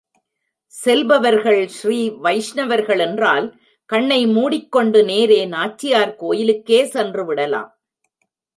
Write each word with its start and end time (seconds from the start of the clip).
செல்பவர்கள் 0.73 1.67
ஸ்ரீ 1.67 2.09
வைஷ்ணவர்கள் 2.23 2.99
என்றால் 2.99 3.47
கண்ணை 3.89 4.19
மூடிக் 4.27 4.71
கொண்டு 4.71 5.05
நேரே 5.05 5.45
நாச்சியார் 5.45 6.15
கோயிலுக்கே 6.15 6.85
சென்று 6.85 7.25
விடலாம். 7.25 7.71